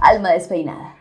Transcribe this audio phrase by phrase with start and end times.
[0.00, 0.97] Alma despeinada.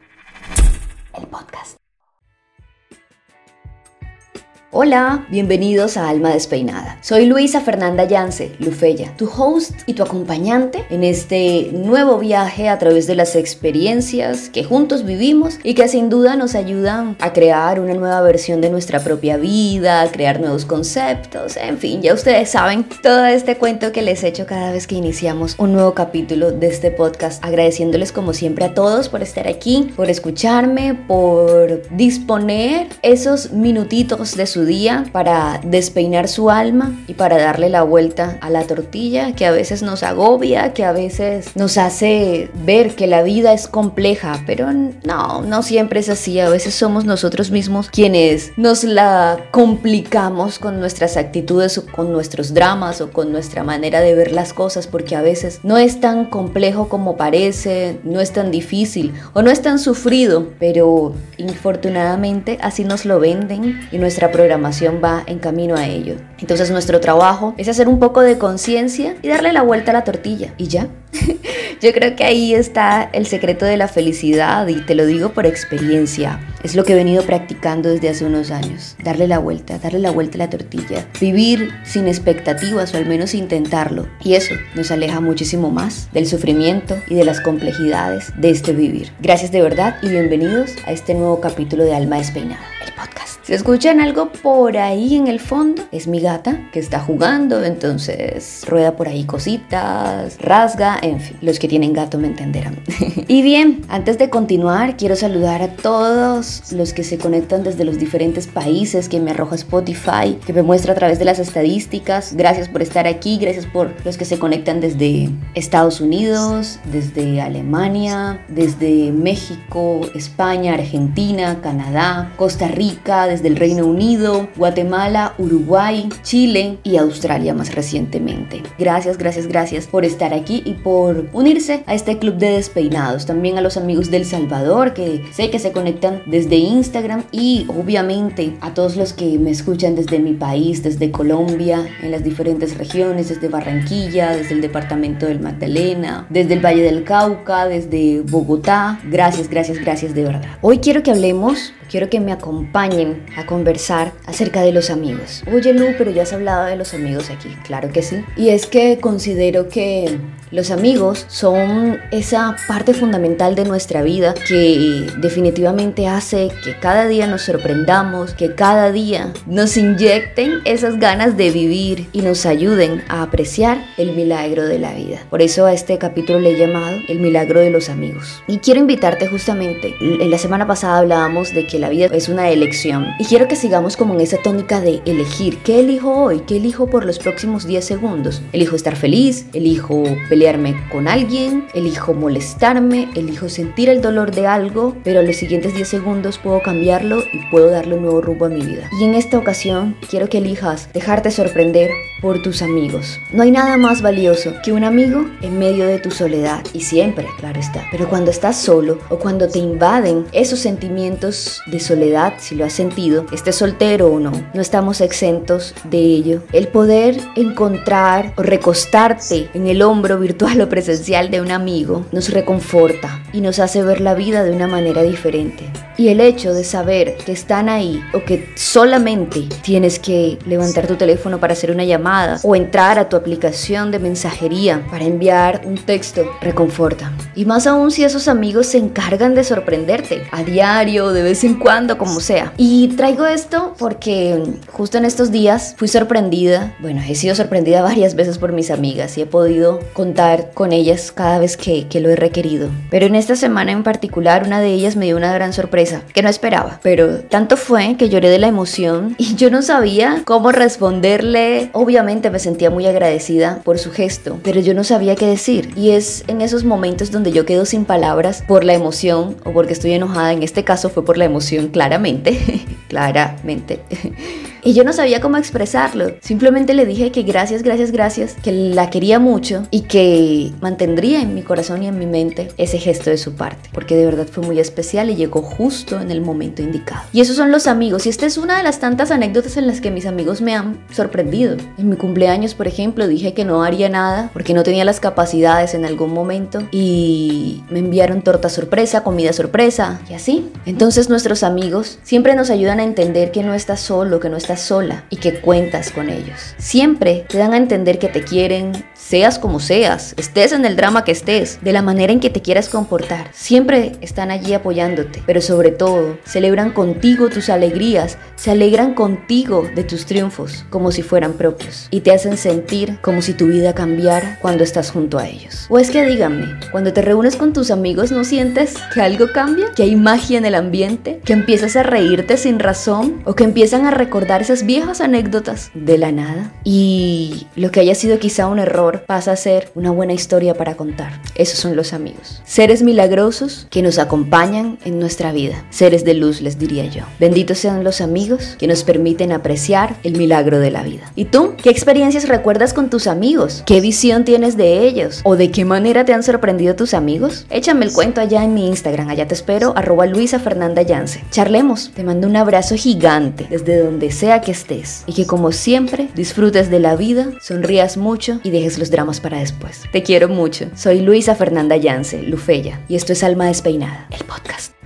[4.70, 6.98] Hola, bienvenidos a Alma Despeinada.
[7.02, 12.78] Soy Luisa Fernanda Yance, Lufeya, tu host y tu acompañante en este nuevo viaje a
[12.78, 17.80] través de las experiencias que juntos vivimos y que sin duda nos ayudan a crear
[17.80, 22.50] una nueva versión de nuestra propia vida, a crear nuevos conceptos, en fin, ya ustedes
[22.50, 26.68] saben todo este cuento que les echo cada vez que iniciamos un nuevo capítulo de
[26.68, 33.54] este podcast, agradeciéndoles como siempre a todos por estar aquí, por escucharme, por disponer esos
[33.54, 38.64] minutitos de su día para despeinar su alma y para darle la vuelta a la
[38.64, 43.54] tortilla que a veces nos agobia, que a veces nos hace ver que la vida
[43.54, 46.40] es compleja, pero no, no siempre es así.
[46.40, 52.54] A veces somos nosotros mismos quienes nos la complicamos con nuestras actitudes o con nuestros
[52.54, 56.26] dramas o con nuestra manera de ver las cosas porque a veces no es tan
[56.26, 62.84] complejo como parece, no es tan difícil o no es tan sufrido, pero infortunadamente así
[62.84, 66.16] nos lo venden y nuestra programación va en camino a ello.
[66.40, 70.06] Entonces nuestro trabajo es hacer un poco de conciencia y darle la vuelta a la
[70.06, 70.54] tortilla.
[70.58, 70.88] Y ya.
[71.82, 75.46] Yo creo que ahí está el secreto de la felicidad y te lo digo por
[75.46, 76.40] experiencia.
[76.64, 78.96] Es lo que he venido practicando desde hace unos años.
[79.04, 81.06] Darle la vuelta, darle la vuelta a la tortilla.
[81.20, 84.08] Vivir sin expectativas o al menos intentarlo.
[84.24, 89.12] Y eso nos aleja muchísimo más del sufrimiento y de las complejidades de este vivir.
[89.20, 93.27] Gracias de verdad y bienvenidos a este nuevo capítulo de Alma Despeinada, el podcast.
[93.48, 98.66] Si escuchan algo por ahí en el fondo, es mi gata que está jugando, entonces
[98.68, 102.78] rueda por ahí cositas, rasga, en fin, los que tienen gato me entenderán.
[103.30, 107.98] y bien, antes de continuar, quiero saludar a todos los que se conectan desde los
[107.98, 112.34] diferentes países que me arroja Spotify, que me muestra a través de las estadísticas.
[112.36, 118.46] Gracias por estar aquí, gracias por los que se conectan desde Estados Unidos, desde Alemania,
[118.50, 126.98] desde México, España, Argentina, Canadá, Costa Rica, desde el Reino Unido, Guatemala, Uruguay, Chile y
[126.98, 128.64] Australia más recientemente.
[128.78, 133.26] Gracias, gracias, gracias por estar aquí y por unirse a este club de despeinados.
[133.26, 138.56] También a los amigos del Salvador que sé que se conectan desde Instagram y obviamente
[138.62, 143.30] a todos los que me escuchan desde mi país, desde Colombia, en las diferentes regiones,
[143.30, 149.00] desde Barranquilla, desde el departamento del Magdalena, desde el Valle del Cauca, desde Bogotá.
[149.06, 150.44] Gracias, gracias, gracias de verdad.
[150.62, 155.44] Hoy quiero que hablemos quiero que me acompañen a conversar acerca de los amigos.
[155.54, 158.24] Oye Lu, pero ya has hablado de los amigos aquí, claro que sí.
[158.36, 160.18] Y es que considero que
[160.52, 167.28] los amigos son esa parte fundamental de nuestra vida que definitivamente hace que cada día
[167.28, 173.24] nos sorprendamos, que cada día nos inyecten esas ganas de vivir y nos ayuden a
[173.24, 175.20] apreciar el milagro de la vida.
[175.30, 178.42] Por eso a este capítulo le he llamado El milagro de los amigos.
[178.48, 182.50] Y quiero invitarte justamente, en la semana pasada hablábamos de que la vida es una
[182.50, 186.42] elección y quiero que sigamos como en esa tónica de elegir, ¿qué elijo hoy?
[186.48, 188.42] ¿Qué elijo por los próximos 10 segundos?
[188.54, 190.04] Elijo estar feliz, elijo
[190.38, 195.88] pelearme con alguien, elijo molestarme, elijo sentir el dolor de algo, pero los siguientes 10
[195.88, 198.88] segundos puedo cambiarlo y puedo darle un nuevo rumbo a mi vida.
[199.02, 201.90] Y en esta ocasión quiero que elijas dejarte sorprender
[202.22, 203.20] por tus amigos.
[203.32, 207.26] No hay nada más valioso que un amigo en medio de tu soledad y siempre,
[207.40, 207.86] claro está.
[207.92, 212.74] Pero cuando estás solo o cuando te invaden esos sentimientos de soledad, si lo has
[212.74, 216.44] sentido, estés soltero o no, no estamos exentos de ello.
[216.54, 222.30] El poder encontrar o recostarte en el hombro virtual o presencial de un amigo nos
[222.30, 225.72] reconforta y nos hace ver la vida de una manera diferente.
[225.98, 230.96] Y el hecho de saber que están ahí o que solamente tienes que levantar tu
[230.96, 235.78] teléfono para hacer una llamada o entrar a tu aplicación de mensajería para enviar un
[235.78, 237.12] texto reconforta.
[237.34, 241.56] Y más aún si esos amigos se encargan de sorprenderte a diario, de vez en
[241.56, 242.54] cuando, como sea.
[242.58, 248.14] Y traigo esto porque justo en estos días fui sorprendida, bueno, he sido sorprendida varias
[248.14, 250.17] veces por mis amigas y he podido contar
[250.56, 252.70] con ellas cada vez que, que lo he requerido.
[252.90, 256.24] Pero en esta semana en particular una de ellas me dio una gran sorpresa que
[256.24, 256.80] no esperaba.
[256.82, 261.70] Pero tanto fue que lloré de la emoción y yo no sabía cómo responderle.
[261.74, 265.72] Obviamente me sentía muy agradecida por su gesto, pero yo no sabía qué decir.
[265.76, 269.74] Y es en esos momentos donde yo quedo sin palabras por la emoción o porque
[269.74, 270.34] estoy enojada.
[270.34, 272.66] En este caso fue por la emoción, claramente.
[272.90, 273.82] claramente.
[274.68, 276.12] Y yo no sabía cómo expresarlo.
[276.20, 281.34] Simplemente le dije que gracias, gracias, gracias, que la quería mucho y que mantendría en
[281.34, 283.70] mi corazón y en mi mente ese gesto de su parte.
[283.72, 287.04] Porque de verdad fue muy especial y llegó justo en el momento indicado.
[287.14, 288.06] Y esos son los amigos.
[288.06, 290.78] Y esta es una de las tantas anécdotas en las que mis amigos me han
[290.92, 291.56] sorprendido.
[291.78, 295.76] En mi cumpleaños, por ejemplo, dije que no haría nada porque no tenía las capacidades
[295.76, 296.68] en algún momento.
[296.72, 300.52] Y me enviaron torta sorpresa, comida sorpresa y así.
[300.66, 304.57] Entonces nuestros amigos siempre nos ayudan a entender que no estás solo, que no estás
[304.58, 306.56] sola y que cuentas con ellos.
[306.58, 311.04] Siempre te dan a entender que te quieren, seas como seas, estés en el drama
[311.04, 313.30] que estés, de la manera en que te quieras comportar.
[313.34, 319.84] Siempre están allí apoyándote, pero sobre todo celebran contigo tus alegrías, se alegran contigo de
[319.84, 324.38] tus triunfos como si fueran propios y te hacen sentir como si tu vida cambiara
[324.42, 325.66] cuando estás junto a ellos.
[325.70, 329.72] O es que díganme, cuando te reúnes con tus amigos no sientes que algo cambia,
[329.76, 333.86] que hay magia en el ambiente, que empiezas a reírte sin razón o que empiezan
[333.86, 338.60] a recordar esas viejas anécdotas de la nada y lo que haya sido quizá un
[338.60, 341.22] error pasa a ser una buena historia para contar.
[341.36, 342.42] Esos son los amigos.
[342.46, 345.66] Seres milagrosos que nos acompañan en nuestra vida.
[345.70, 347.04] Seres de luz, les diría yo.
[347.20, 351.12] Benditos sean los amigos que nos permiten apreciar el milagro de la vida.
[351.16, 351.54] ¿Y tú?
[351.62, 353.64] ¿Qué experiencias recuerdas con tus amigos?
[353.66, 355.22] ¿Qué visión tienes de ellos?
[355.24, 357.46] ¿O de qué manera te han sorprendido tus amigos?
[357.50, 359.10] Échame el cuento allá en mi Instagram.
[359.10, 361.24] Allá te espero, arroba Luisa Fernanda Yance.
[361.32, 361.92] Charlemos.
[361.96, 366.70] Te mando un abrazo gigante desde donde sea que estés y que como siempre disfrutes
[366.70, 369.84] de la vida, sonrías mucho y dejes los dramas para después.
[369.94, 370.70] Te quiero mucho.
[370.76, 374.77] Soy Luisa Fernanda Yance, Lufeya, y esto es Alma Despeinada, el podcast.